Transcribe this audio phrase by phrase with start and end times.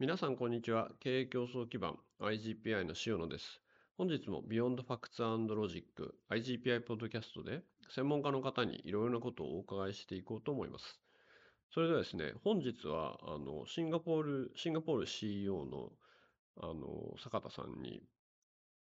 [0.00, 0.90] 皆さん、こんにちは。
[1.00, 3.60] 経営競争基盤 IGPI の塩野です。
[3.98, 5.82] 本日も Beyond Facts and Logic
[6.30, 7.60] IGPI ポッドキャストで
[7.90, 10.98] 専門家の方にいろいろなことをお伺いしていこうと思います。
[11.74, 15.90] それではですね、本日はあのシンガポール、シンガポール CEO の
[16.62, 18.00] あの坂田さんに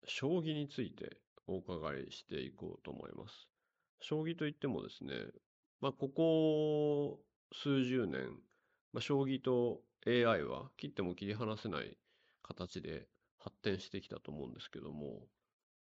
[0.04, 3.49] 将棋についてお伺いしていこうと思います。
[4.03, 5.14] 将棋といってもですね、
[5.81, 7.18] まあ、ここ
[7.54, 8.29] 数十年、
[8.93, 11.98] まあ、将棋と AI は切っても切り離せない
[12.43, 13.08] 形で
[13.39, 15.29] 発展してきたと思うんですけども、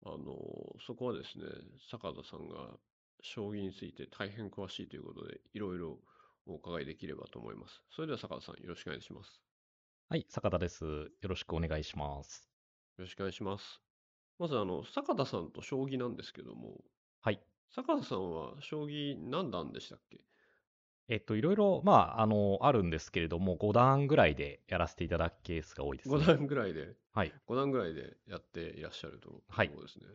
[0.04, 1.44] あの、そこはですね、
[1.90, 2.78] 坂田さんが
[3.22, 6.02] 将棋について大変詳しいということで、いろいろ
[6.46, 7.82] お伺いできればと思います。
[7.90, 9.42] それでは坂田さん、よろしくお願いします。
[10.08, 10.84] はい、坂田です。
[10.84, 12.50] よろしくお願いします。
[12.96, 13.80] よろしくお願いします。
[14.38, 16.84] まず、あの、坂田さんと将棋なんですけども、
[17.22, 17.44] はい。
[17.70, 20.24] 坂田さんは将棋何段でしたっけ？
[21.08, 26.26] えっと、いろいろ、まあ、あの、あるんですけれども、5段ぐらいでやらせていただくケースが多いですね。
[26.26, 27.34] 5段ぐらいで、はい。
[27.46, 30.06] 5段ぐらいでやっていらっしゃるというはいことですね。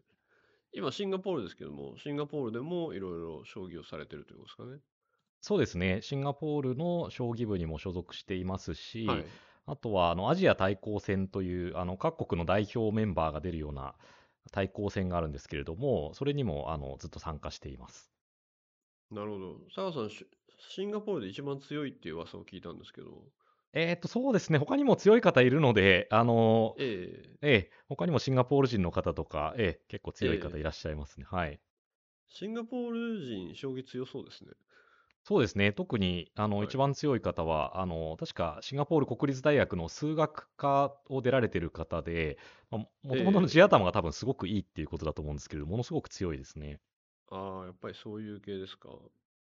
[0.73, 4.81] 今、シンガポールですけども、シンガポールでもいろいろ将棋をされてるということですかね？
[5.41, 6.01] そうですね。
[6.01, 9.39] シンガポールの将棋部にも所属していますし、はい。
[9.65, 13.95] あとは、あの、アジア対抗戦という、あの、各国の代表メンバーが出るような
[14.51, 18.11] 対抗戦があるんですけれども、それにも、あの、ずっと参加しています。
[19.11, 19.59] なるほど。
[19.69, 20.27] 坂田さん、シ
[20.59, 23.31] シンガポールで一番強いっていう噂を聞いたんですけど、
[23.73, 24.57] えっと、そうですね。
[24.59, 31.25] 他にも強い方いるので、あの、ええええ、他にもシンガポール人の方とか、ええ、結構強い方いらっしゃいますね。
[31.29, 31.61] はい。
[32.29, 34.53] シンガポール人、将棋強そうですね。
[35.23, 35.71] そうですね。
[35.73, 42.37] 特に、あの、はい一番強い方は、あの、確かシンガポール国立大学の数学科を出られてる方で、
[42.71, 46.79] まあもともとの地頭が多分すごくいいっていうことだと思うんですけれども、ものすごく強いですね。
[47.31, 48.89] ああ、やっぱりそういう系ですか。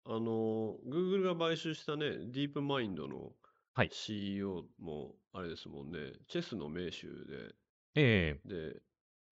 [0.07, 3.35] あの、Google が買収したね、ディープマインドの
[3.73, 3.91] はい。
[3.91, 7.07] CEO もあれですもんね、チェスの名手
[7.95, 8.01] え
[8.39, 8.81] えで、で、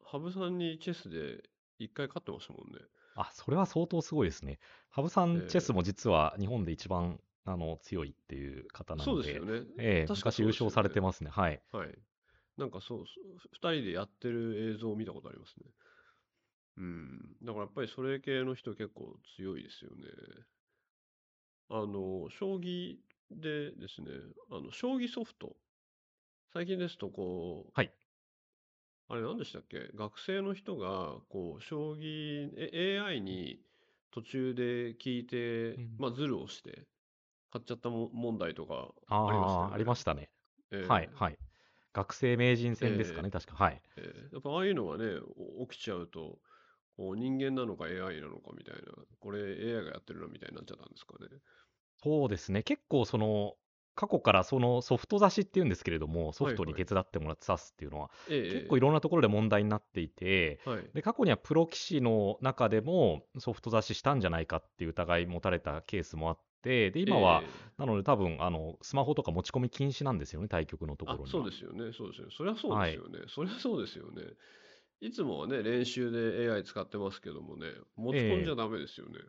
[0.04, 2.80] 羽生さんにチェスで一回勝ってましたもんね。
[3.14, 4.60] あ、それは相当すごいですね。
[4.90, 9.64] 羽生さええん、チェスも実は日本で一番、あの、強いっていう方なので、そうですよね。
[9.78, 11.30] ええ確か昔優勝されてますね。
[11.30, 11.62] はい。
[11.72, 11.96] はい。
[12.58, 15.72] なんかそう、そう二人でやってる映像を見たことありますね。
[16.78, 17.38] うん。
[17.42, 20.06] だからやっぱりそれ系の人結構強いですよね。
[21.70, 23.00] あの、将棋
[23.32, 24.10] でですね、
[24.52, 25.56] あの、将棋ソフト。
[26.54, 27.96] 最近ですと、こう、はい。
[29.08, 29.90] あれ何でしたっけ？
[29.94, 33.64] 学生の人が、こう、将棋、え AI に
[34.12, 36.88] 途中で聞いてうん、まあ、ズルをして、
[37.52, 40.30] 買っちゃったも問題とかあありましたよあ、ありましたね。
[40.72, 41.40] ええはい、はい。
[41.94, 43.56] 学生名人戦ですかね、ええ確か。
[43.56, 43.82] はい。
[43.98, 45.06] えーやっぱああいうのがね、
[45.38, 46.40] お起きちゃうと、
[46.98, 48.82] 人間なのか AI なのかみたいな、
[49.20, 51.28] これ AI がやってるなみたいになっちゃったんですかね。
[52.04, 52.64] そうですね。
[52.64, 53.56] 結構その、
[53.96, 60.92] 過去からそのソフト指しっていうんですけれども、ソフトに手伝ってもらって指すっていうのは、ええ結構いろんなところで問題になっていて、はい。
[60.94, 71.28] で、過去にはプロ棋士の中でもソフト指ししたんじゃないかっていう疑い持たれたケースもあって、で、今は、えなので多分、あの、スマホとか持ち込み禁止なんですよね、対局のところには。
[71.32, 72.34] そうですよね、そうですよね。
[72.36, 73.20] そりゃそうですよね。
[73.28, 74.22] そりゃそうですよね。
[75.06, 79.20] いつもはね、練習で AI 使ってますけどもね、持ち込んじゃダメですよね。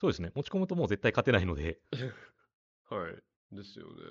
[0.00, 0.30] そうですね。
[0.34, 1.80] 持ち込むともう絶対勝てないので、
[2.90, 3.54] はい。
[3.54, 4.02] ですよね。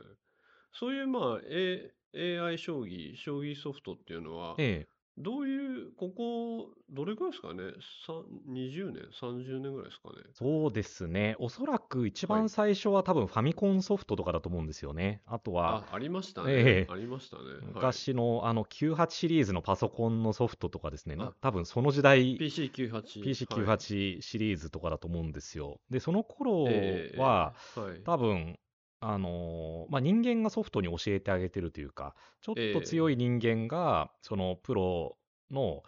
[0.72, 7.64] そういう、まあ、A、AI 将棋、将棋ソフトっていうのは、ええどういう、ここ、どれくらいですかね？
[8.06, 8.14] さ
[8.50, 10.16] ?20 年、30年ぐらいですかね？
[10.34, 11.36] そうですね。
[11.40, 15.22] おそらく一はい番最初は多分ファミコンソフトとかだと思うんですよね。
[15.28, 16.52] あとは、あ、ありましたね。
[16.54, 17.44] ええありましたね。
[17.44, 23.24] はい、昔のあの98シリーズのパソコンのソフトとかですね、なあ多分その時代、PC98。
[23.24, 25.80] PC98 シリーズとかだと思うんですよ。
[25.92, 28.02] で、その頃ええは、はい。
[28.04, 28.58] 多分、
[29.06, 35.18] あのーまあ、人間がソフトに教えてあげてるというか、ちょっと強い人間が、そのプロ
[35.52, 35.84] の、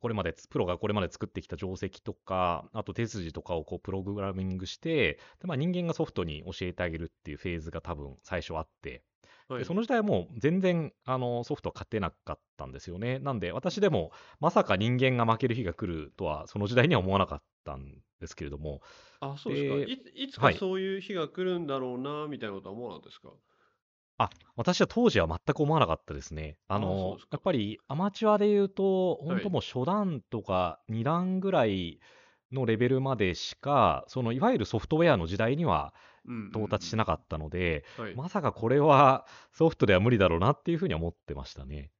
[0.00, 9.04] これまで、プロがこれまで作ってきた定石とか、あと手筋とかをこうプログラミングして、でまあ、人間がソフトに教えてあげるっていうフェーズが多分最初あって、
[9.50, 13.18] はいでその時代はもう全然あのソフトは勝てなかったんですよね。
[13.18, 18.80] なんで私でもまさか人間が負ける日が来るとはその時代には思わなかったんですけれども、
[19.20, 19.76] あ、そうですか。
[19.76, 23.30] でいつかそういう日が来るんだろうな、みたいなことは思わなかったですか？
[24.18, 26.58] あ、私は当時は全く思わなかったですね。
[26.68, 31.98] あのやっぱりアマチュアで言うと、はい本当もう初段とか2段ぐらい
[32.52, 36.09] のレベルまでしか、そのいわゆるソフトウェアの時代にはうん
[36.52, 38.20] 到達してなかったので、はい。
[38.20, 41.92] まさかこれはソフトでは無理だろうなっていうふうには思ってましたね。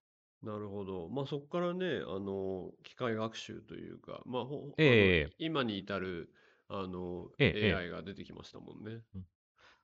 [0.43, 1.09] なるほど。
[1.11, 4.45] まあそこからね、あの、機械学習というか、まあ、
[4.79, 4.85] え
[5.31, 6.33] え今に至る、
[6.69, 9.03] あの、ええええ AI が出てきましたもんね。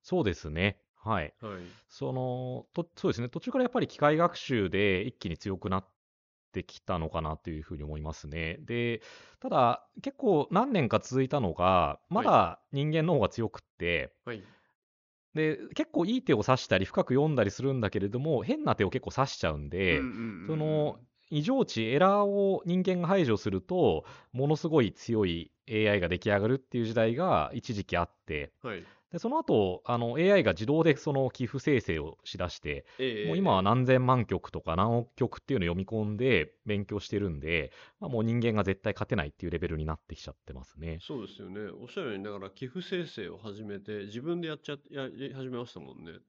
[0.02, 0.82] そうですね。
[0.94, 1.34] はい。
[1.40, 1.76] はい。
[1.88, 3.28] その、と、そうですね。
[3.28, 5.88] 途中からやっぱり機械学習で一気に強くなっ
[6.56, 8.58] てきたのかなというふうに思いますね。
[8.60, 9.02] で、
[9.40, 14.42] ただ、結構何年か続いたのが、まだ人間の方が強くって、はい。
[15.34, 20.98] で、結構いい手を指したり、深く読んだりするんだけれども、変な手を結構指しちゃうんで、うんうんうんうんその、
[21.28, 28.84] 異常値、エラーを人間が排除すると、ものすごい強い AI が出来上がるっていう時代が一時期あって、はい。
[29.12, 41.02] でその後あの AI が自動でその寄付生成をしだして、ええもう今は何千万曲とか何億曲っていうのを読み込んで勉強してるんで、まあ、もう人間が絶対勝てないっていうレベルになってきちゃってますね。
[41.06, 41.70] そうですよね。
[41.70, 46.20] おっしゃるように、だから寄付生成を始めて、自分でやっちゃ、やり始めましたもんね。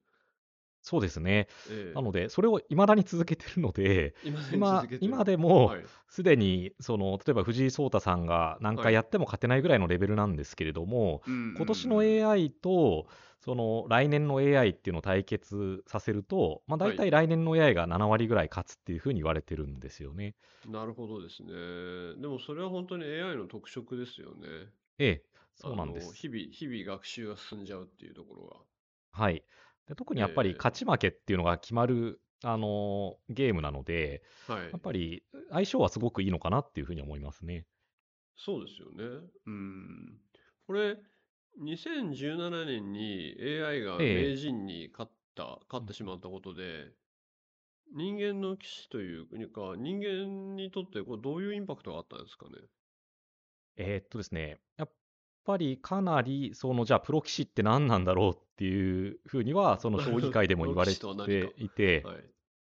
[0.88, 1.48] そうですね。
[1.68, 5.84] ええなので、それを未だに続けてるので、今で今続けてる今でもはい。
[6.08, 11.20] すでにその例えば藤井聡太さんが何はい回やっても勝てないぐらいのレベルなんですけれども、
[11.54, 13.06] 今年の AI と
[13.40, 20.36] その来年の AI っていうのを対決させると、まあ、大体来年の AI が7割ぐらい勝つっていうふうに言われてるんですよね。
[20.66, 21.50] なるほどですね。
[22.20, 24.72] でもそれは本当に AI の特色ですよね。
[24.98, 25.22] ええ、
[25.54, 26.14] そうなんです。
[26.14, 28.56] 日々、日々学習が進んじゃうっていうところが。
[29.12, 29.42] はい。
[29.88, 34.80] で特にやっぱりええ勝ち負けっていうのが決まる、あのーゲームなので、はいやっ。
[34.80, 37.66] ぱり相性はすごくいいのかなっていうふうに思いますね。
[38.36, 39.28] そうですよね。
[39.46, 40.20] うん。
[40.66, 40.96] これ、
[41.60, 46.92] 2017年に AI がええ名人に勝った、勝ってしまったことで、
[47.92, 52.52] 人間の騎士というか、人間にとってこれどういうインパクトがあったんですかね？
[53.76, 54.92] えーっとですね、やっ
[55.44, 62.24] ぱりかなり、そのじゃあプロ棋士って何なんだろうっていうふうには、その将棋界でも言われていて、 はい。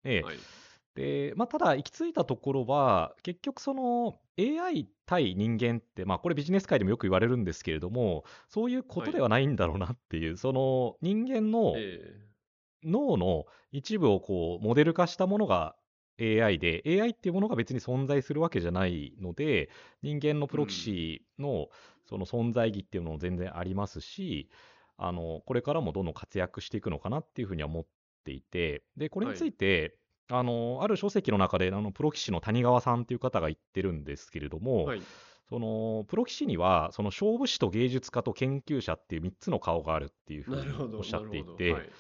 [0.05, 0.49] ええはい。
[0.95, 12.35] で、まあ、ただ行き着いたところは、結局その AI 対人間って、まあこれビジネス界でもよく言われるんですけれども、そういうことではないんだろうなっていう、その人間のえ
[12.83, 15.77] 脳の一部をこうモデル化したものが
[16.19, 19.71] AI で、AI っていうものが別に存在するわけじゃないので、
[20.03, 21.69] 人間のプロ棋士の
[22.05, 24.51] その存在意義っていうのも全然ありますし、
[24.97, 27.87] あのこれからもどんどん活躍していくのかなっていうふうには思っ
[28.25, 29.97] ていて、で、これについて、
[30.31, 35.03] あのある書籍の中であのプロ棋士の谷川さんっていう方が言ってるんですけれどえも、はい。
[35.51, 40.99] そのプロ棋士にはその勝負師と芸術家と研究者っていう3つの顔があるっていうふうになるほど。
[40.99, 41.91] おっしゃっていなるほどて、はい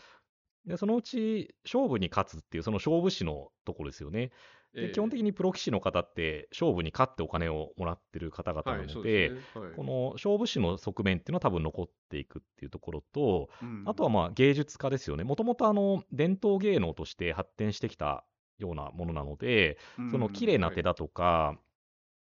[0.66, 4.30] でそのうち勝負に勝つっていうその勝負師のところですよね。
[4.74, 4.88] でえ。
[4.88, 9.32] え基本的にプロ棋士の方って勝負に勝ってお金をもらってる方々なので、
[9.76, 13.82] この勝負師の側面っていうのは多分残っていくっていうところと、うん。
[13.86, 15.24] あとはまあ芸術家ですよね。
[15.24, 18.24] もともとあの伝統芸能として発展してきた
[18.58, 19.78] ようなものなので、
[20.10, 20.84] その綺麗な手だ。
[20.84, 21.58] だとか、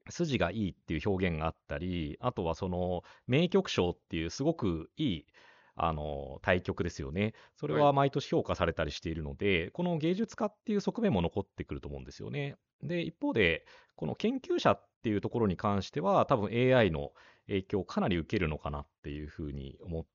[0.09, 5.27] 筋がいいっていう表現があったり、あとはその名曲賞っていうすごくいい
[5.75, 7.35] あの対局ですよね。
[7.57, 12.57] それははい毎年評価されたりしているので、この芸術家っていう側面も残ってくると思うんですよね。
[12.83, 13.65] で、一方で、
[13.97, 17.13] この研究者っていうところに関しては、多分 AI の
[17.47, 20.07] 影響をかなり受けるのかなっていうふうに思っ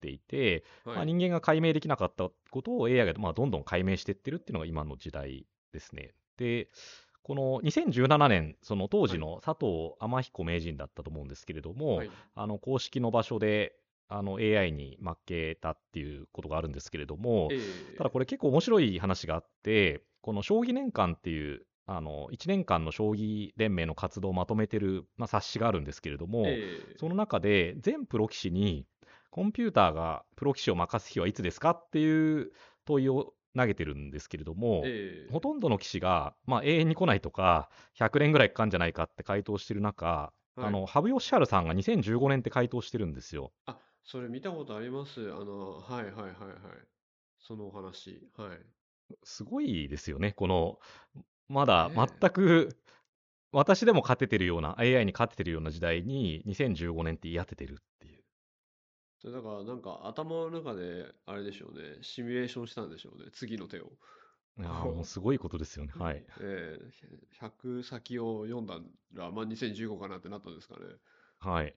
[0.00, 1.06] ていて、まあ、はい。
[1.06, 6.12] 人間が解明できなかったことを AI がまあどんどん解明していってるっていうのが今の時代ですね。
[6.36, 6.68] で、
[7.22, 12.10] この2017年、その当時の佐藤天彦名人だったと思うんですけれども、はい。
[12.34, 13.74] あの公式の場所で
[14.08, 17.96] あの AI に負けたっていうことがあるんですけれども、ええ。
[17.96, 26.58] ただこれ結構面白い話があって、この将棋年間っていう、あの1年間の将棋連盟の活動をまとめてる、まあ、冊子があるんですけれども、え
[26.94, 26.98] え。
[26.98, 28.86] その中で全プロ棋士に
[29.30, 32.50] コンピューターがプロ棋士を任す日はいつですかっていう
[32.84, 35.32] 問いを投げてるんですけれども、ええ。
[35.32, 40.66] ほとんどの棋士が、まあ、永遠に来ないとか、100年ぐらいかかんじゃないかって回答してる中、はい。
[40.66, 43.52] あの羽生善治さんが2015年って回答してるんですよ。
[43.66, 45.20] あ、それ見たことあります？
[45.32, 46.32] あの、はいはいはいはい。
[47.38, 48.30] そのお話。
[48.36, 48.58] はい。
[49.24, 50.78] すごいですよね、この、
[51.48, 52.76] まだ全く
[53.52, 58.24] 私でも勝ててるような、AI に勝ててるような時代に2015年って言い当ててるっていう。
[59.18, 61.98] それだからなんか頭の中であれでしょうね。
[62.02, 63.30] シミュレーションしたんでしょうね。
[63.32, 63.92] 次の手を。
[64.58, 65.92] いやーもうすごいことですよね。
[65.98, 66.24] はい。
[66.40, 66.90] ええ
[67.32, 68.80] 100先を読んだ
[69.12, 70.86] ら、まあ2015かなってなったんですかね。
[71.38, 71.74] はい。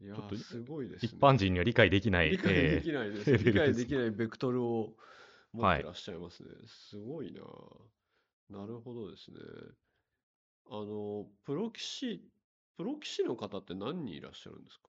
[0.00, 1.16] いやちょっとー、すごいですね。
[1.16, 2.30] 一般人には理解できない。
[2.30, 3.36] 理解できないです。
[3.36, 4.96] レベル理解できないベクトルを
[5.52, 6.50] 持はいってらっしゃいますね。
[6.66, 7.42] すごいな。
[8.50, 9.38] なるほどですね。
[10.66, 12.30] あの、プロ棋士、
[12.76, 14.88] プロ棋士の方って何人いらっしゃるんですか？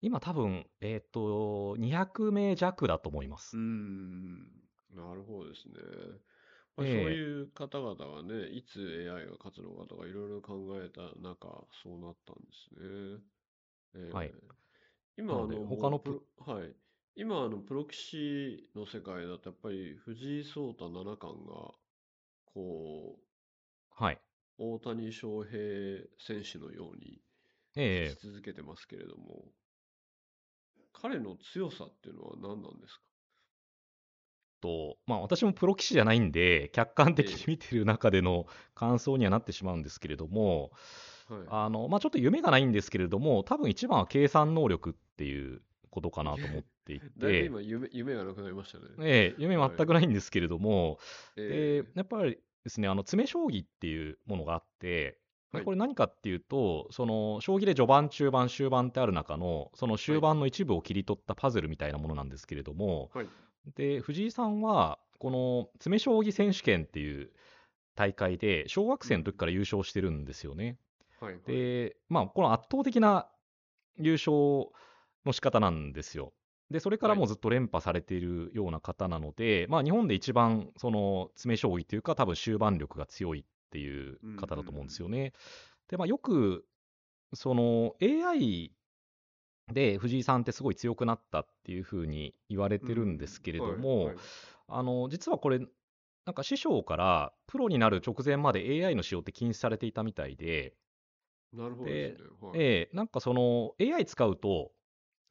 [0.00, 3.56] 今多分、えっ、と、200名弱だと思います。
[3.56, 4.46] うーん、
[4.90, 5.74] なるほどですね。
[6.76, 12.74] まあ、そうええいう方々がね、いつ AI が勝つのかとかいろいろ考えた中、そうなったんです
[13.18, 13.22] ね。
[13.94, 14.18] ええ。
[14.18, 14.34] はい
[15.16, 16.76] 今、なの他のプもうプロ、はい。
[17.16, 21.74] 今、あの、プロ棋士の世界だと、やっぱり藤井聡太七冠が、
[22.46, 23.20] こ
[23.90, 24.20] はい。
[24.58, 27.22] う、大谷翔平選手のように
[28.04, 29.52] 勝ええち続けてますけれども、
[30.92, 33.00] 彼の強さっていうのは何なんですか？
[34.60, 37.48] と、まあ私もプロ棋士じゃないんで、客観的にえ。
[37.48, 41.48] 見てる中での感想にはなってしまうんですけれども、え、はい。
[41.48, 48.84] あの、まあちょっと夢がないんですけれども、多分一番は計算能力っていうことかなと思っていて、だいぶ今夢、夢がなくなりましたね。
[49.00, 49.86] ええ、夢全はい。
[49.86, 50.98] くないんですけれども、
[51.36, 55.20] で、ええ、やっぱりですね、あの、詰将棋っていうものがあって、
[55.52, 63.30] で、はい、これ何かっていうと、その、将棋で序盤、中盤、終盤ってある中の、その終はい、盤の一部を切り取ったパズルみたいなものなんですけれども、はい。
[63.76, 67.32] で、藤井さんは、この詰将棋選手権っていう
[67.96, 69.14] 大会で、小学うん。
[69.14, 70.78] 生の時から優勝してるんですよね。
[71.20, 71.64] はい、はい。
[71.86, 73.30] で、まあ、この圧倒的な
[73.96, 74.32] 優勝
[75.24, 76.34] の仕方なんですよ。
[76.70, 77.18] で、それからはい。
[77.18, 85.02] もうずっと連覇されているような方なので、まあ、日本で一番、その、詰将棋というか、多分終盤力が強いっていううん、うん、う方だと思うんですん。
[85.02, 85.32] よね。
[85.88, 86.66] で、まあ、よく、
[87.34, 88.72] その、AI
[89.72, 94.16] で藤井さんってすごい強くなったっていうふうに言われてるんでうん、すけれはい、ども、はい。
[94.68, 95.60] あの、実はこれ、
[96.26, 100.74] なんか師匠からプロになる直前まで AI の使用って禁止されていたみたいで、
[101.52, 102.16] なるほどでね。
[102.40, 104.72] はええ、なんかその AI 使うと、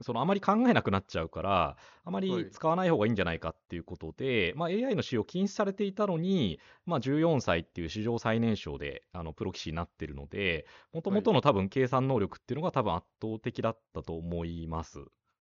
[0.02, 2.52] そのあまり考えなくなっちゃうから、あまい、はりい。
[2.52, 11.20] 使わない方がいいんじゃないかっていうことで、まあ、AI の使用禁止されていたのに、まあ、14歳っていう史上最年少であのプロ棋士になってるので、もとはい。
[11.20, 15.00] もとの多分計算能力っていうのが多分圧倒的だったと思います。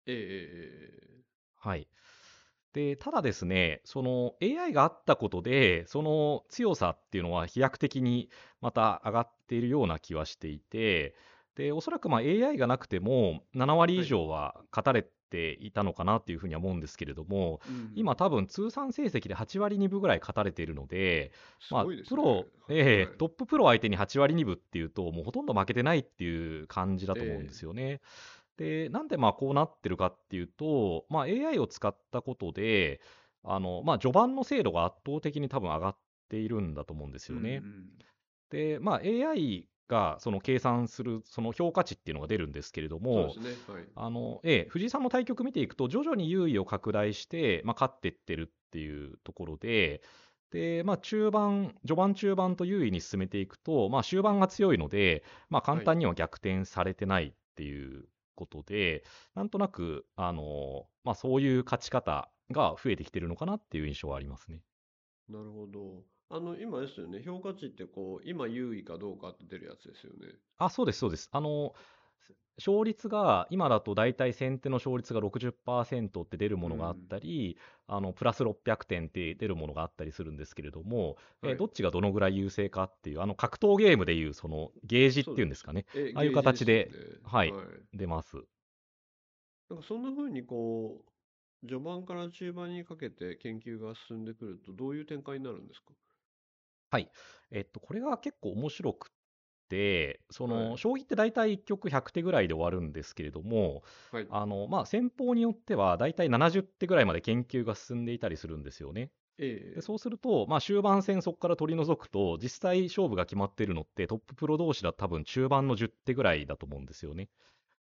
[0.06, 1.88] ええ、ええ、ええはい。
[2.72, 8.28] で、ただですね、その AI があったことで、その強さっていうのは飛躍的に
[8.60, 11.14] また上がっているような気はしていて、
[11.54, 14.06] で、おそらくまあ AI がなくても7割以はい。
[14.06, 17.92] 上は勝たれていたのかなっていうふうには思うんですけれども、うん。
[17.94, 22.08] 今多分通算成績で8割2分ぐらい勝たれているので、すまあごいですね。
[22.08, 23.18] プロ、は、ええはい。
[23.18, 28.00] トッププロ相手に8割2分っていうと、もうほとんど負けてないっていう感じだと思うんでえすよね。
[28.58, 33.00] で、なんでまあこうなってるかっていうと、まあ、AI を使ったことで、
[33.44, 35.96] あの、まあ、序盤の精度が圧倒的に多分上がっ
[36.28, 37.58] ているんだと思うんですえ、うん、うよね。
[37.58, 37.98] ん。
[38.50, 43.32] で、まあ、AI がその計算するその評価値っていうのが出るんですけれども。
[43.94, 50.02] あの、ええ、藤井さんの対局見ていくと、徐々に優位を拡大して、まあ、勝っていってるっていうところで、
[50.50, 55.84] で、まあ、中盤、序盤中盤と優位に進めていくと、まあ、終盤が強いので、まあ、簡はい。
[55.84, 58.08] 単には逆転されてないっていう
[58.38, 59.04] ことで、
[59.34, 64.62] なんとなく、あの、まあ、そういう勝ち方が増えてきてるのかなっていう印象はありますね。
[65.28, 66.04] なるほど。
[66.28, 67.22] あの、今ですよね。
[67.22, 70.38] 評価値ってこう、今優位かどうかって出るやつですよね。
[70.58, 71.28] あ、そうです、そうです。
[71.32, 71.74] あの、
[72.58, 77.08] 勝率が、今だと大体先手の勝率が60%って出るものがあっうん。
[77.08, 77.56] たり、
[77.86, 81.56] あの、プラス600点って出るものがあったりするんですけれども、えーはい。
[81.56, 85.24] どっちがどのぐらい優勢かっていう、あの、格闘ゲームでいう、その、ゲージっ。
[85.32, 85.86] ていうんですかね。
[85.92, 86.88] え、ああいうゲージですよね。
[86.90, 87.88] 形で、はい、はい。
[87.92, 88.38] 出ます。
[89.70, 91.02] なんかそんな風にこ
[91.62, 95.94] う、序盤から中盤にかけて研究が進んでくると、どういう展開になるんですか？
[96.90, 97.10] はい。
[97.50, 99.10] えっと、これが結構面白くっ
[99.68, 100.78] て、その、はい。
[100.78, 104.28] 将棋って大体1局100手ぐらいで終わるんですけれども、はい。
[104.28, 109.12] あの、まあ、戦法によっては大体70手ぐらいまで研究が進んでいたりするんですよね。
[109.74, 117.28] で、ええそうすると、まあ、終盤戦そこから取り除くと、実際勝負が決まっているのってトッププロ同士だと多分中盤の10手ぐらいだと思うんですよね。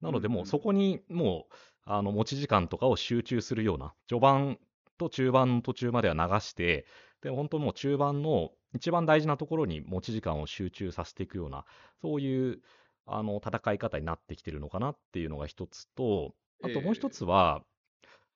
[0.00, 0.60] なのでもうそん。
[0.60, 4.58] こにもう、あの、持ち時間とかを集中するような、序盤
[4.98, 6.86] と中盤の途中までは流して、
[7.22, 11.64] で、本当もう中盤の一番大事なところに持ち時間を集中させていくような、
[12.00, 12.60] そういう、
[13.06, 17.62] あの、戦い方になってきてるのかなっていうのが一つと、あともう一ええつは、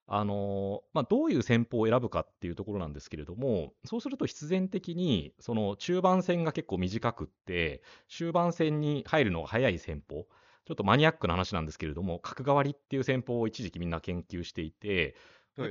[0.08, 10.26] あのまあ、どういう戦法を選ぶかっていうところなんですけれども、そうすると必然的に、その中盤戦が結構短くって、終盤戦に入るのが早い戦法、
[10.64, 15.16] ちょっとマニアックな話なんですけれども、角換わりっていう戦法を一時期みんな研究していて。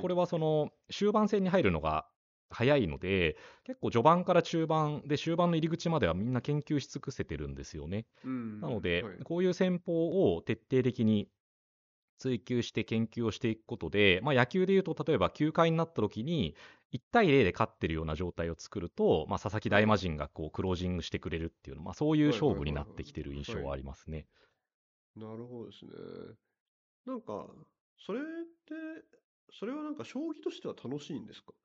[0.02, 2.08] これはその終盤戦に入るのが
[2.50, 8.08] 早いので、結構序盤から中盤で終盤の入り口まではみんな研究し尽くせてるんですよね。
[8.24, 8.62] うん。
[8.62, 9.26] なので、はい。
[9.26, 11.30] こういう戦法を徹底的に
[12.18, 16.56] 追求して研究をしていくことで、まあ、野球でいうと、例えば9回になった時に、
[16.92, 19.82] 1対0で勝ってるような状態を作ると、まあ、佐々木はい。
[19.82, 23.56] 大魔神がこうクロージングしてくれるっていうの、まあ、そういう勝負になってきてる印はい。
[23.56, 23.62] はい。
[23.62, 24.28] 象はありますね。
[25.16, 25.92] なるほどですね。
[27.06, 27.48] なんか、
[27.98, 28.24] それっ
[28.66, 28.74] て、
[29.52, 31.54] それはなんか将棋としては楽しいんですか？
[31.54, 31.56] あ、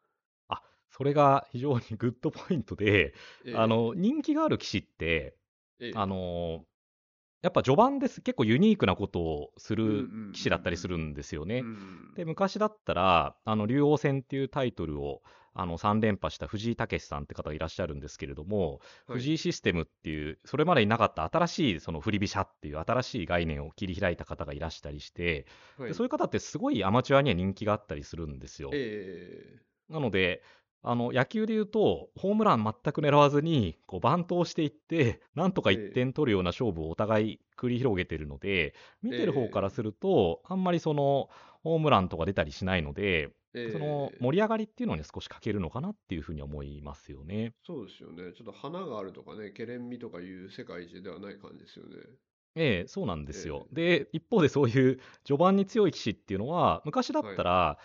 [0.91, 3.15] それが非常にグッドポイントで、
[3.55, 3.67] あえ。
[3.67, 5.37] の、人気がある棋士って、
[5.81, 5.93] あええ。
[5.95, 6.65] えの、
[7.43, 11.61] やっぱ序盤です結構ユニークなことをするうんうんうんうん騎士だったりするんですよね。
[11.61, 15.23] うんで、昔だったら、あの、竜王戦っていうタイトルを、
[15.55, 19.19] あの、3連覇した藤井武さんって方がいらっしゃるんですけれども、はい。
[19.19, 25.47] 藤井システムっていう、それまでになかった新しい、その振り飛車っていう新しい概念を切り開いた方がいらしたりして、
[25.79, 25.89] はい。
[25.89, 28.71] でそういう方ってすごいアマチュアには人気があったりするんですよ。
[28.73, 29.61] え。
[29.89, 30.43] なので、
[30.83, 41.29] あの野球で言うと、ホームラン全く狙わずに、こうバントをしていって、なんとか1点取るような勝負をお互い繰り広げてるので、見てる方からすると、あんまりその
[41.63, 47.55] ホームランとか出たりしないので、ええそのえ盛り上がりっていうのに少し欠けるのかなっていうふうに思いますよね。
[47.63, 48.35] そうですよね。
[48.35, 51.97] ちょっと花があるとかね、ケレン味とかいう世界一ではない感じですよね。
[52.57, 53.69] ええ、そうなんですよ。
[53.73, 57.79] で、一方でそういう序盤に強い棋士っていうのは、昔だったら、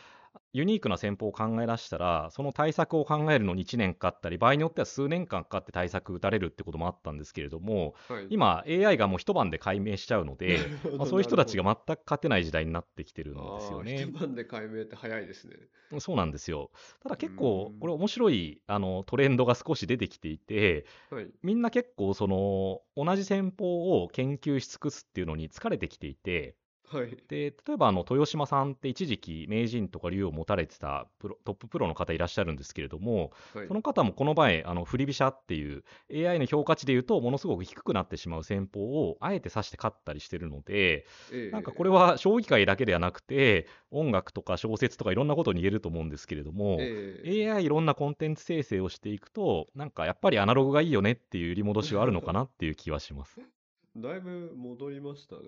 [0.54, 10.60] ユニークな戦法を考え出したら、その対策を考えるのに1年かかったり、場合によっては数年間かかって対策打たれるってこともあったんですけれども、はい、今、AI がもう一晩で解明しちゃうので、
[10.98, 14.12] まあ、そういう人たちが全く勝てない時代になってきてるんですよね一。
[14.12, 15.56] 晩で解明って早いですね。
[16.00, 16.72] そうなんですよ。
[17.02, 21.28] ただ結構うん、これ面白いあのトレンドが少し出てきていて、はい。
[21.44, 26.56] みんな結構その同じ戦法を研究し尽くすっていうのに疲れてきていて、
[26.92, 27.18] はい。
[27.28, 53.40] で例えばあの豊島さんって一時期名人とか竜を持たれてたプロトッププロの方いらっしゃるんですけれども、はいその方もこの前あの振り飛車っていう AI の評価値でいうとものすごく低くなってしまう戦法をあえて指して勝ったりしてるのでええなんかこれは将棋界だけではなくて音楽とか小説とかいろんなことに言えると思うんですけれども、ええ AI いろんなコンテンツ生成をしていくとなんかやっぱりアナログがいいよねっていう揺り戻しはあるのかなっていう気はします。
[53.96, 55.42] だいぶ戻りましたね。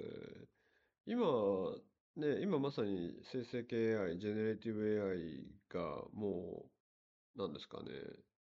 [1.07, 1.25] 今、
[2.15, 6.69] ね、今まさに生成系 AI、ジェネレティブ AI がも
[7.35, 7.91] う、なんですかね、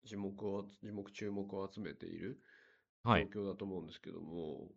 [0.04, 2.42] 字幕を、字幕注目を集めている
[3.04, 4.72] はい、状況だと思うんですけども、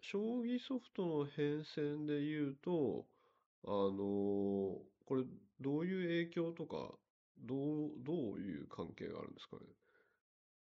[0.00, 3.08] 将棋ソフトの変遷で言うと、
[3.64, 5.24] あのこれ、
[5.60, 6.98] どういう影響とか、
[7.38, 9.62] どう、どういう関係があるんですかね？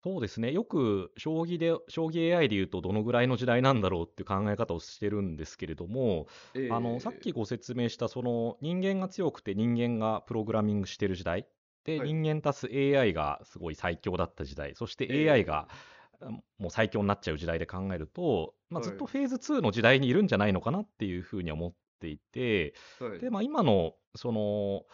[0.08, 0.52] そうですね。
[0.52, 11.46] よく将棋で将棋 AI でいうとどのぐらいの時代なんだろうっていう考え方をしてるんですけれども、えあのさっきご説明したその人間が強くて人間がプログラミングしてる時代
[11.84, 12.08] で、はい。
[12.08, 15.28] 人間足す AI がすごい最強だった時代そしてええ。
[15.28, 15.68] AI が、
[16.58, 18.88] もう最強になっちゃう時代で考えると、まあ、はい。
[18.88, 23.18] ずっとフェーズ2の時代にいるんじゃないのかなっていうふうには思っていて、はい。
[23.20, 24.86] でまあ、今のその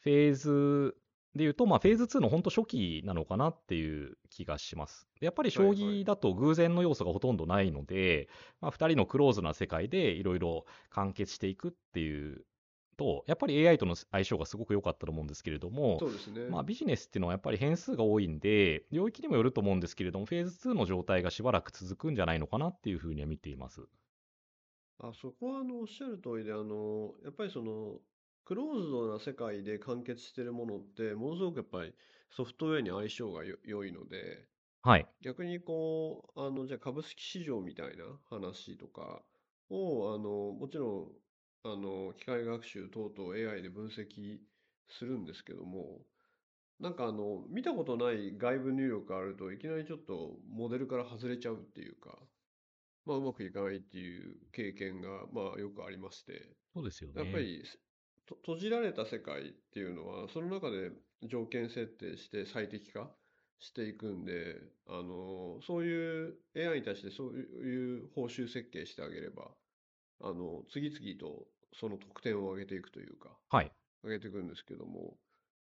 [0.00, 0.94] フェーズ
[1.34, 5.08] でいうと、まあ、フェーズ2の本当初期なのかなっていう気がします。
[5.20, 8.28] でやっぱり将棋だと偶然の要素がほとんどないので、
[8.60, 12.44] まあ、2人のクローズな世界でいろいろ完結していくっていう
[12.98, 16.48] と、やっぱり AI との相性がすごく良かったと思うんですけれども、ね。
[16.50, 23.82] まあ、ビジネスっていうのはやっぱり変数が多いんで、領域にもよると思うんですけれども、フェーズ2の状態がしばらく続くんじゃないのかなっていうふうには見ています。
[24.98, 28.00] あ、そこはあのおっしゃる通りで、あの、やっぱりその、
[28.48, 31.94] クローズドな世界で完結してるものって、ものすごくやっぱり
[32.30, 34.48] ソフトウェアに相性がよ良いので、
[34.82, 35.08] はい。
[35.22, 39.22] 逆にこう、あの、じゃあ株式市場みたいな話とか
[39.70, 40.88] を、あの、もちろ
[41.64, 44.40] ん、あの、機械学習等々 AI で分析
[44.88, 46.06] するんですけども、
[46.80, 52.18] なんかあの、見たことない外部入力があるといきなりちょっとモデルから外れちゃうっていうか、
[53.06, 57.20] まあうまくいかないっていう経験がまあよくありまして、そうですよね。
[57.20, 57.68] やっぱりと
[58.36, 63.10] 閉じられた世界っていうのは、その中で条件設定して最適化
[63.58, 69.50] していくんで、あの、そういう AI に対してそういう報酬設計してあげれば、
[70.20, 73.72] あの、次々とその得点を上げていくというか、はい。
[74.02, 75.18] 上げていくんですけども、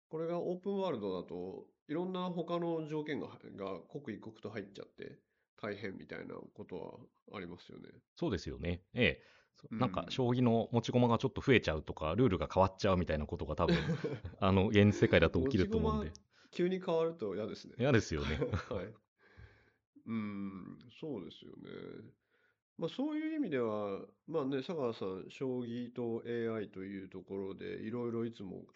[0.09, 5.19] これがオープンワールドだと、いろんな他の条件がが刻一刻と入っちゃって
[5.57, 6.77] 大変みたいなこと
[7.29, 7.89] はありますよね。
[8.15, 8.83] そうですよね。
[8.93, 9.23] ええ。
[9.55, 13.91] そうんなんか、将棋の持ち駒がちょっと増えちゃうとか、ルールが変わっちゃうみたいなことが多分、
[14.39, 16.13] あの、現実世界だと起きると思うんで
[16.51, 17.75] 急に変わると嫌ですね。
[17.77, 18.45] 嫌ですよね。
[18.69, 18.93] はい。
[20.05, 22.11] うん、そうですよね。
[22.77, 28.67] まあそういう意味では、まあね、佐川さん、将棋と AI というところでいろいろいつも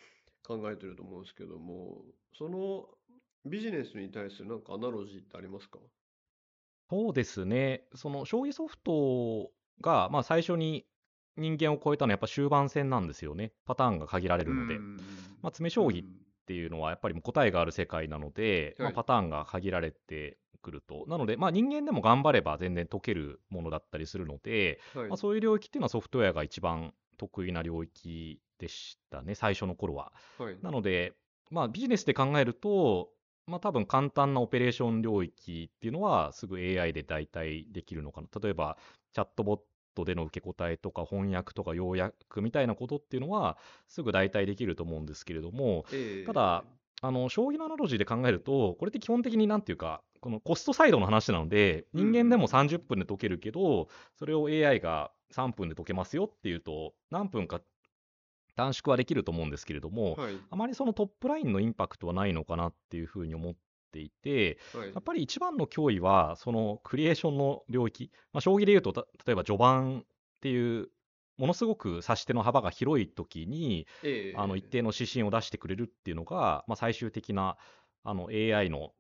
[0.44, 2.90] 考えてると思うんですけども、その
[3.46, 5.80] ビジネスに対するなんかアナロジーってありますか？
[6.92, 7.84] そうですね。
[7.96, 9.50] その、将棋ソフト
[9.80, 10.86] が、まあ、最初に
[11.38, 13.54] 人間を超えたのはやっぱ終盤戦なんですよね。
[13.66, 14.76] パターンが限られるので。
[14.76, 14.98] うん
[15.42, 16.08] まあ、詰将棋っ
[16.46, 21.06] ていうのはやっぱりもう答えがある世界なので、まあ、はいパターンが限られてくると。
[21.08, 30.12] なので、まあ、人間でも頑張れば全然解けるものだったりするので、はいまあ、そういう領域っていうのはソフトウェアが一番得意な領域でしたね、最初の頃は。
[30.38, 31.14] はいなので、
[31.52, 33.12] まあ、ビジネスで考えると、
[33.48, 38.28] まあ多分簡単なオペレーション領域っていうのはすぐ AI で代替できるのかな。
[38.42, 38.78] 例えば、
[39.14, 39.60] チャットボッ
[39.96, 46.64] トでの受け答えとか翻訳とか要約みたいなことっていうのはすぐ代替できると思うんですけれども、ええただ、
[47.04, 57.60] あの将棋のアナロジーで考えると、これって基本的になんていうか、このコストサイドの話なので、人間でも30分で解けるけど、それを AI が3分で解けますよっていうと、何分か
[58.56, 60.38] 短縮はできると思うんですけれども、はい。
[60.50, 63.56] あまりそのトップラインのインパクトはないのかなっていうふうに思っ
[63.92, 64.90] ていて、はい。
[64.90, 70.04] やっぱり一番の脅威は、そのクリエーションの領域、まあ、将棋でいうと、た例えば序盤っ
[70.42, 70.90] ていう、
[71.38, 74.38] ものすごく指し手の幅が広い時に、ええ。
[74.38, 77.58] あの一定の指針を出してくれるっていうのが、まあ、最終的な
[78.04, 78.94] あの AI のと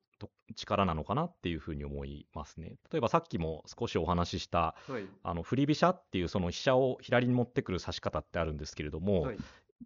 [0.55, 2.75] 力なのかなっていうふうに思いますね。
[2.91, 5.07] 例えばさっきも少しお話しした、はい。
[5.23, 9.37] あの振り飛車っていうその飛車を左に持ってくる指し方ってあるんですけれども、はい。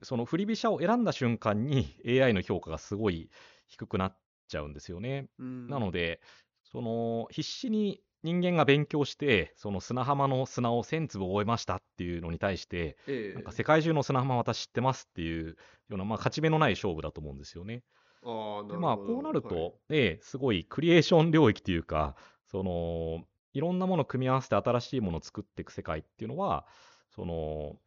[0.04, 3.30] その振り飛車を選んだ瞬間に AI の評価がすごい
[3.68, 4.18] 低くなっ
[4.48, 5.28] ちゃうんですよね。
[5.40, 6.22] うんなので、
[6.64, 15.56] その必死に人間が勉強して、その砂浜の砂を1000粒覚えましたっていうのに対して、ええなんか世界中の砂浜私知ってますっていうよ
[15.92, 17.84] うな、まあ、勝ち目のない勝負だと思うんですよね。
[18.26, 18.98] あでまあ。
[18.98, 26.66] こうなると、はいええすごいクリエーション領域というか、そのいろんなものを組み合わせて新しいものを作っていく世界っていうのは、
[27.10, 27.80] その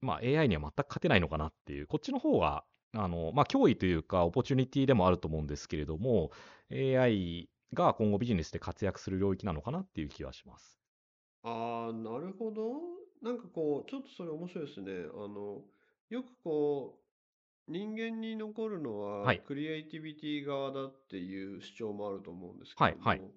[0.00, 2.64] まあ、AI には全く勝てないのかなっていう、こっちの方が
[2.94, 6.30] あの、まあ、脅威というか、オポチュニティでもあると思うんですけれども、
[6.70, 10.82] AI が今後ビジネスで活躍する領域なのかなっていう気はします。
[11.42, 12.74] ああ、なるほど。
[13.22, 14.92] なんかこう、ちょっとそれ面白いですね。
[15.14, 15.62] あの、
[16.10, 17.01] よくこう、
[17.72, 23.30] 人間に残るのははいクリエイティビティ側だっていう主張もあると思うんですけれども、はいはい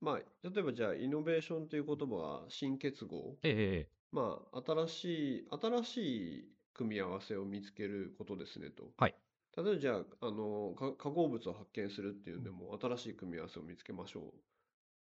[0.00, 3.36] まあ、例えばじゃあ、イノベーションという言葉が新結合。
[3.42, 5.96] ええええまあ、新しい、新し
[6.38, 8.92] い組み合わせを見つけることですねと。
[8.96, 9.14] はい
[9.56, 14.28] 例えばじゃあ、あの、か化合物を発見するっていうんでも、新しい組み合わせを見つけましょうっ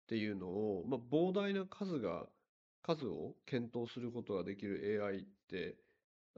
[0.09, 2.27] ていうのを、まあ、膨大な数が、
[2.83, 5.77] 数を検討することができる AI って、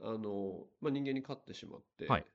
[0.01, 2.25] あの、まあ、人間に勝ってしまって、はい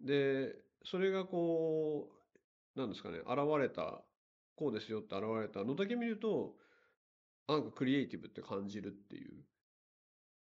[0.00, 2.10] で、それがこ
[2.76, 4.02] う、なんですかね、現れた、
[4.54, 6.54] こうですよって現れたのだけ見ると、
[7.48, 9.44] なんかクリエイティブって感じるっていう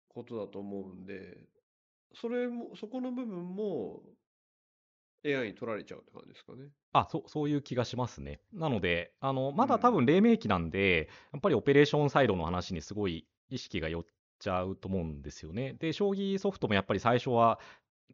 [0.08, 1.38] ことだと思うんで、
[2.14, 4.02] それも、そこの部分も
[5.24, 6.68] AI に取られちゃうって感じですかね。
[6.92, 8.40] あそうそういう気がしますね。
[8.52, 14.04] なので、あのまだうん多分黎明期なんで、やっぱりオペレーションサイドの話にすごい意識が寄っ
[14.44, 15.74] ちゃうと思うんですよね。
[15.74, 17.59] で、将棋ソフトもやっぱり最初は、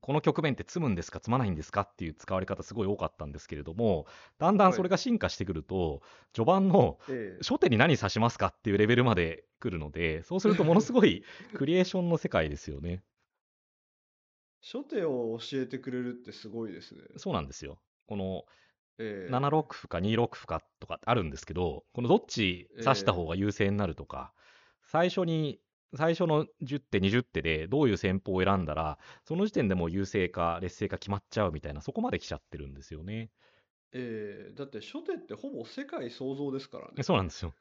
[0.01, 1.83] この局面って積むんですか、積まないんですか？
[1.83, 4.07] っていう使われ方すごい多かったんですけれども、
[4.39, 6.01] だんだんそれが進化してくると、
[6.33, 11.23] 序盤のええ初手に何指しますかっていうレベルまで来るので、そうするとものすごい
[11.55, 13.03] クリエーションの世界ですよね。
[14.63, 17.03] 初手を教えてくれるってすごいですね。
[17.17, 17.79] そうなんですよ。
[18.07, 18.45] この
[18.99, 24.33] ええ7六歩か2六歩かとかあるんですけど、このどっち指した方が優勢になるとか、
[24.85, 25.61] 最初に、
[25.97, 33.31] 最初の10手、20手でどういう戦法を選んだら、その時点でもう優勢か劣勢か決まっちゃうみたいな、そこまで来ちゃってるんですよね。
[33.93, 37.03] ええだって初手ってほぼ世界創造ですからね。
[37.03, 37.55] そうなんですよ。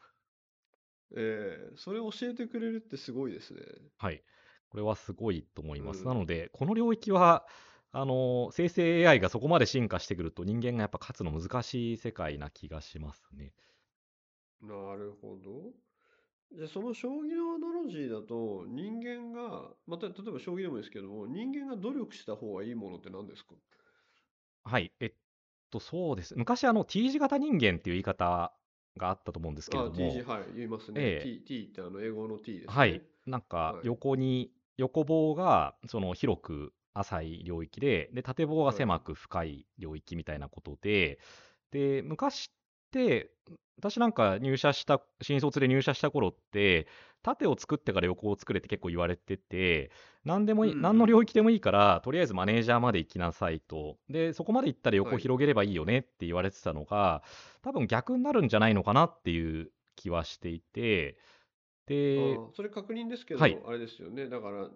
[1.15, 3.61] ええそれを教えてくれるってすごいですね。
[3.97, 4.23] はい。
[4.69, 6.05] これはすごいと思います。
[6.05, 7.45] うんなので、この領域は、
[7.91, 13.53] あの、生成 AI がそこまで進化してくると、人間がやっぱ勝つの難しい世界な気がしますね。
[14.61, 15.73] なるほど。
[16.51, 23.55] じゃあその将棋のアナロジーだと人間が、また例えば将棋でもいいですけども、人間が努力した方がいいものって何ですか？
[24.63, 24.93] はい。
[24.99, 25.13] えっ
[25.69, 26.35] と、そうです。
[26.37, 28.53] 昔、あの、T 字型人間っていう言い方
[28.97, 31.13] があったと思うんですけれあ、ども、T 字、はい、言いますね。
[31.15, 32.83] ええ T、T ってあの英語の T ですね。
[32.83, 33.03] はい。
[33.25, 41.19] なんかはい横に、横棒がその広く浅い領域で、で、縦棒が狭く深い領域みたいなことで、
[41.71, 42.58] で、昔っ
[42.91, 43.31] て、
[43.77, 46.87] 私なんか入社した、新卒で入社した頃って、
[47.21, 49.91] 縦を作ってから横を作れって結構言われてて、
[50.25, 53.97] 何でもいい、うん何の領域でもいいから、とりあえずマネージャーまで行きなさいと。
[54.09, 57.23] で、そこまで行ったら横はい広げればいいよねって言われてたのが、
[57.61, 61.17] 多分逆になるんじゃないのかなっていう気はしていて、
[61.87, 64.29] で、あそれ確認ですけど、はいあれですよね。
[64.29, 64.69] だから、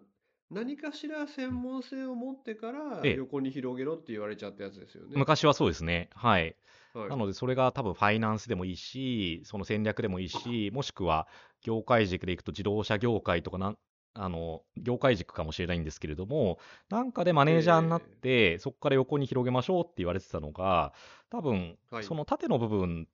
[0.50, 5.18] 何かしら専門性を持ってからええ横に広げろって言われちゃったやつですよね。
[5.18, 6.10] 昔はそうですね。
[6.14, 6.56] はい。
[6.94, 7.10] はい。
[7.10, 11.28] なので、それが多分ファイナンスでもいいし、その戦略でもいいし、もしくは
[11.62, 13.78] 業界軸でいくと自動車業界とかなん、
[14.14, 20.94] あの、業界軸かもしれないんですけれども、なんかでマネージャーになって、そこから横に広げましょうって言われてたのが、
[21.30, 23.08] 多分はい、その縦の部分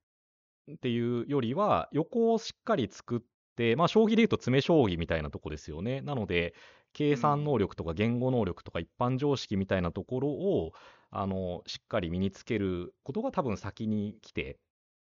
[0.74, 3.20] っていうよりは、横をしっかり作っ
[3.56, 6.02] て、まあ、将棋で言うと詰め将棋みたいなとこですよね。
[6.02, 6.54] なので、
[6.93, 10.73] 計算能力とか言語能力とか一般常識みたいなところを、
[11.12, 14.60] あの、しっかり身につけることが多分先に来て、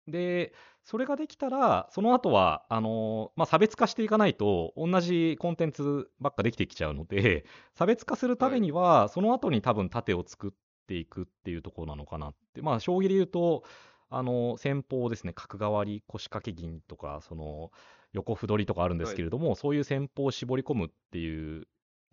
[0.08, 7.45] で、それができたら、その後は、あの、まあ、差別化していかないと、同じコンテンツばっかできてきちゃうので、
[7.76, 10.52] 差別化するためには、その後に多分盾を作っ
[10.88, 12.62] ていくっていうところなのかなって。
[12.62, 13.63] まあ、将棋で言うと、
[14.10, 17.71] あの、戦法ですね、角換わり、腰掛け銀とか、その、
[18.13, 21.67] 横歩取りとかあるんですけれども、そういう戦法を絞り込むっていう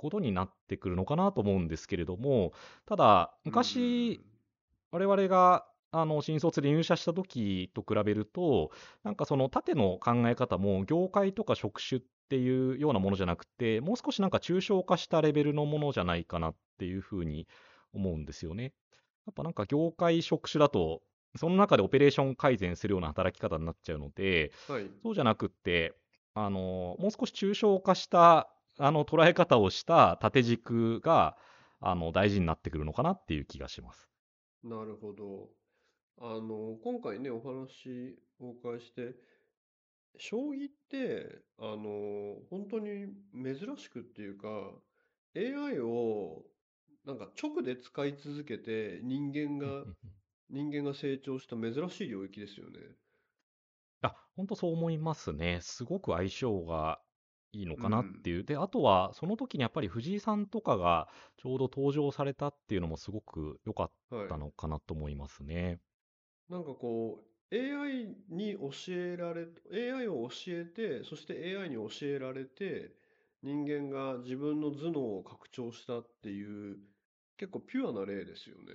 [0.05, 2.53] ことになってくるのかなと思うんですけれども、
[2.85, 4.21] ただ、昔、
[4.91, 8.71] 我々があの新卒で入社した時と比べると、
[9.03, 17.49] なんかその縦の考え方も業界とか職種っていうようなものじゃなくて、もう少しなんか抽象化したレベルのものじゃないかなっていうふうに
[17.95, 18.75] 思うんですよね。
[19.27, 21.01] やっぱなんか業界職種だと、
[21.37, 24.91] その中でオペレーション改善するような働き方になっちゃうので、はい。
[25.03, 25.95] そうじゃなくって、
[26.35, 31.37] あの、もう少し抽象化した、あの、捉え方をした縦軸が、
[31.81, 34.11] あの、大事になってくるのかなっていう気がします。
[34.65, 35.51] なるほど。
[36.19, 39.17] あの、今回ね、お話お伺いして、
[40.19, 44.49] 将棋って、あの、本当に珍しくっていうか、
[45.35, 46.45] AI を
[47.05, 49.85] なんか直で使い続けて人間が、
[50.51, 52.81] 人間が成長した珍しい領域ですよね。
[54.03, 55.61] あ、本当そう思いますね。
[55.61, 57.03] すごく相性が
[57.59, 58.45] いいのかなっていう。
[58.45, 64.35] で、あとは、その時にやっぱり藤井さんとかがちょうど登場されたっていうのもすごく良かっはい。
[64.35, 65.81] たのかなと思いますね。
[66.49, 72.97] なんかこう、AI に教えられ、AI を教えて、そして AI に教えられて、
[73.43, 76.79] 人間が自分の頭脳を拡張したっていう、
[77.37, 78.73] 結構ピュアな例ですよね。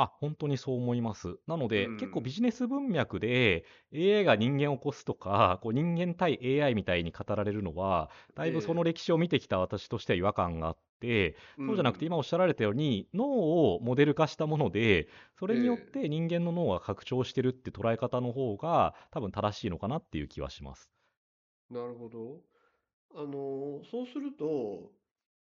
[0.00, 1.38] あ、本当にそう思います。
[1.46, 13.26] なので、うん結構ビジネス文脈で AI が人間を起こすとか、こう人間対 AI みたいに語られるのは、だいぶその歴史を見てきた私としては違和感があって、そうじゃなくてん今おっしゃられたように、脳
[13.74, 15.08] をモデル化したもので、
[15.38, 20.90] それによって人間の脳が拡張してるって捉え方の方が多分正しいのかなっていう気はします。
[21.70, 22.42] なるほど。
[23.14, 24.92] あの、そうすると、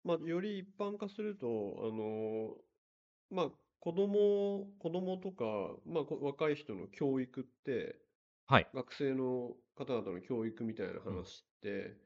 [0.04, 2.58] まあ、より一般化すると、あの、
[3.32, 5.46] まあ、子供、子供とか、
[5.86, 8.02] まあ、こ若い人の教育って、
[8.48, 8.70] はい。
[8.74, 11.98] 学生の方々の教育みたいな話って、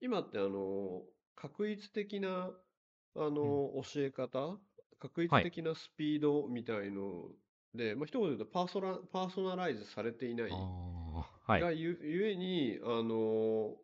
[0.00, 1.04] 今ってあの、
[1.36, 2.52] 確一的な、
[3.16, 4.58] あの、教え方、
[4.98, 7.30] 確一はい的なスピードみたいの
[7.74, 10.70] で、まあ、一言で言うとパーソナ、パーソナライズされていない
[11.46, 11.62] はい。
[11.62, 13.76] がゆ、ゆえに、あの、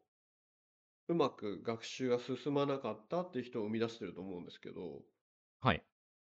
[1.09, 5.03] うまく学習が進まなかったっていう人を生み出してると思うんですけど、
[5.61, 5.87] はい。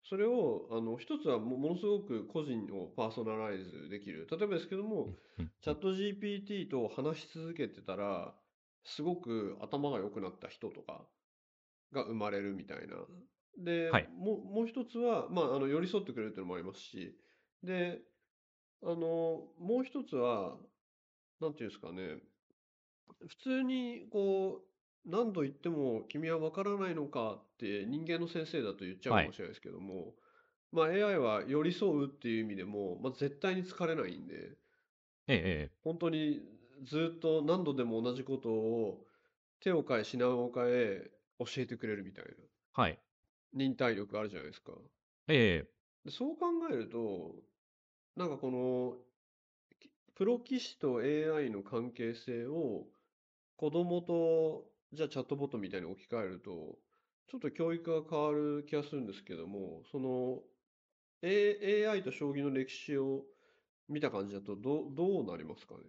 [0.09, 4.27] それを、あの、一つはも、ものすごく個人をパーソナライズできる。
[4.31, 8.35] 例えばですけども、うんチャット GPT と話し続けてたら、
[8.85, 11.09] すごく頭が良くなった人とか
[11.93, 12.97] が生まれるみたいな。
[13.59, 17.19] で、はいもう、もう一つは、まあ、あの、寄り添ってくれるっていうのもありますし、
[17.65, 18.03] で、
[18.83, 18.97] あの、
[19.59, 20.57] もう一つは、
[21.41, 22.19] なんていうんですかね、
[23.27, 24.76] 普通に、こう、
[25.07, 30.15] 何度言っても君は分からないのかって人間の先生だと言っちゃうかもしれないですけども、
[30.73, 34.57] まあ AI は寄り添うっていう意味でも、まあ、絶対に疲れないんで、
[35.29, 35.77] ええ、ええ。
[35.83, 36.43] 本当に
[36.85, 39.07] ずっと何度でも同じことを
[39.61, 42.31] 手を変え品を変え教えてくれるみたいな
[42.73, 43.01] はい。
[43.53, 44.73] 忍耐力あるじゃないですか。
[45.29, 45.71] ええ、
[46.05, 47.35] でそう考えると、
[48.17, 48.99] なんかこの
[49.81, 52.87] きプロ棋士と AI の関係性を
[53.57, 56.79] 子供とじゃあチャットボットみたいに置き換えると、
[57.29, 60.43] ちょっと教育が変わる気がするんですけども、その、
[61.23, 63.27] A、AI と将棋の歴史を
[63.89, 65.83] 見た感じだとどう、どうなりますかね？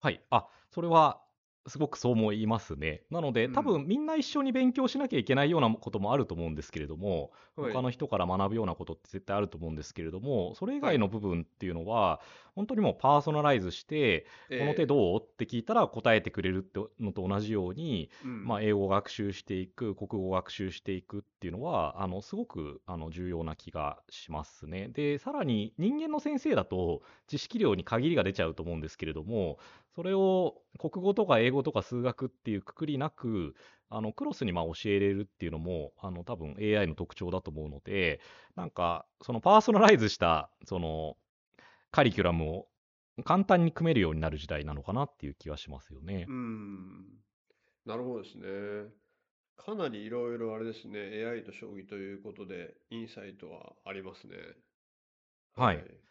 [0.00, 0.24] はい。
[0.30, 1.27] あ、それは、
[1.68, 3.02] すごくそう思いますね。
[3.10, 12.20] なので、うん多分みんな一緒に勉強しなきゃいけないようなこともあると思うんですけれども、はい他の人から学ぶようなことって絶対あると思うんですけれども、それ以外の部分っていうのは、
[12.54, 24.88] 本当にもうパーソナライズして、この手どうって聞いたら答えてくれるってのと同じように、う、うんまあ、英語を学習していく、国語を学習していくっていうのは、あのすごくあの重要な気がしますね。
[24.88, 29.58] で、さらに人間の先生だと知識量に限りが出ちゃうと思うんですけれども、
[29.94, 33.54] それを国語とか英語とか数学っていうくくりなく、
[33.90, 38.20] あのクロスにまあ教えれるっていうのも、あの多分 AI の特徴だと思うので、
[38.54, 41.16] なんかそのパーソナライズしたその
[41.90, 42.66] カリキュラムを
[43.24, 46.26] 簡単に組めるようになる時代なのかなっていう気はしますよね。
[46.28, 47.06] うん。
[47.86, 48.92] なるほどですね。
[49.56, 54.36] かなりいろいろあれですね、AI と将棋ということで、インサイトはありますね。
[55.56, 56.07] はい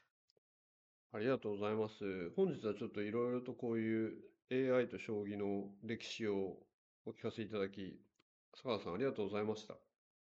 [1.13, 2.31] ありがとうございます。
[2.35, 4.13] 本日はちょっといろいろとこういう
[4.51, 6.57] AI と将棋の歴史を
[7.05, 7.99] お聞かせいただき、
[8.55, 9.75] 坂田さん、ありがとうございました。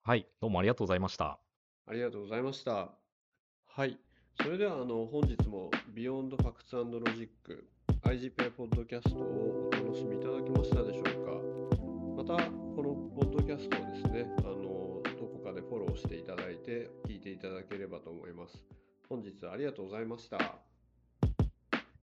[0.04, 1.40] はい、どうもありがとうございました。
[1.88, 2.92] ありがとうございました。
[3.66, 4.00] はい。
[4.42, 7.30] それでは、あの、本日も Beyond Facts and Logic
[8.04, 12.24] IGPI ポッドキャストをお楽しみいただけましたでしょうか。
[12.24, 18.64] また、このポッドキャストをですね、あの、どこかでフォローしていただいて、聞いていただければと思います。
[19.10, 20.67] 本日はありがとうございました。